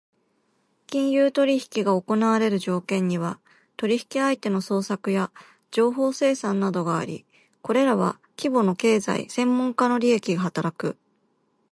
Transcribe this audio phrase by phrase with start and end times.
[0.87, 3.39] 金融取引が行われる条件には、
[3.77, 5.31] 取引相手の探索や
[5.69, 7.23] 情報生産などがあり、
[7.61, 10.97] これらは規模の経済・専門家の利益が働く。